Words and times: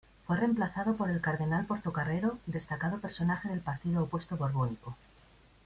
Fue 0.25 0.35
reemplazado 0.35 0.97
por 0.97 1.11
el 1.11 1.21
cardenal 1.21 1.67
Portocarrero, 1.67 2.39
destacado 2.47 2.97
personaje 2.99 3.49
del 3.49 3.59
partido 3.61 4.01
opuesto 4.01 4.35
borbónico. 4.35 4.97